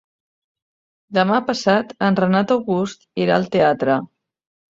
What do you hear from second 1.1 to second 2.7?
Demà passat en Renat